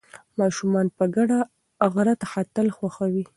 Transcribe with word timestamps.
ماشومان 0.39 0.87
په 0.97 1.05
ګډه 1.15 1.39
غره 1.93 2.13
ته 2.19 2.25
ختل 2.33 2.67
خوښوي. 2.77 3.23